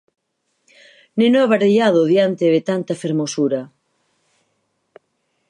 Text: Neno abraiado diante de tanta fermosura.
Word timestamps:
Neno 1.19 1.39
abraiado 1.43 2.01
diante 2.13 2.45
de 2.53 2.61
tanta 2.69 2.93
fermosura. 3.03 3.61